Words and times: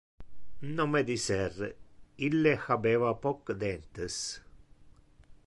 "Non 0.77 0.89
me 0.93 1.01
dicer! 1.09 1.59
Ille 2.29 2.55
habeva 2.65 3.13
poc 3.27 3.53
dentes. 3.67 4.19